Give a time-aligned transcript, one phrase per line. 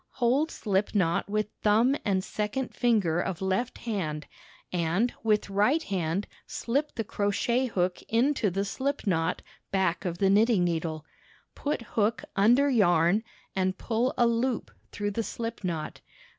[0.13, 4.25] Hold slip knot with thumb and second finger of left hand
[4.73, 10.31] and with right hand shp the crochet hook into the slip knot back of the
[10.31, 11.05] knitting needle.
[11.53, 13.23] Put hook under yarn
[13.55, 16.01] and pull a loop through the slip knot.